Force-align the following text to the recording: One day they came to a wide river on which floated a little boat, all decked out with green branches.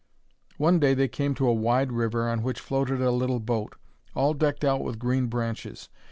One 0.57 0.79
day 0.79 0.95
they 0.95 1.07
came 1.07 1.35
to 1.35 1.47
a 1.47 1.53
wide 1.53 1.91
river 1.91 2.27
on 2.27 2.41
which 2.41 2.59
floated 2.59 3.01
a 3.03 3.11
little 3.11 3.39
boat, 3.39 3.75
all 4.15 4.33
decked 4.33 4.63
out 4.65 4.83
with 4.83 4.97
green 4.97 5.27
branches. 5.27 5.89